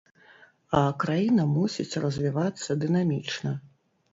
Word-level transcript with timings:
А 0.77 0.79
краіна 1.03 1.45
мусіць 1.51 1.99
развівацца 2.07 2.77
дынамічна. 2.85 3.57